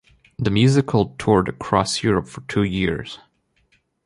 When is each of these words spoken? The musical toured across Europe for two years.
The 0.39 0.49
musical 0.49 1.13
toured 1.19 1.47
across 1.47 2.01
Europe 2.01 2.27
for 2.27 2.41
two 2.49 2.63
years. 2.63 3.19